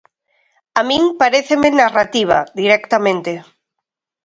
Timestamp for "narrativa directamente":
1.81-3.31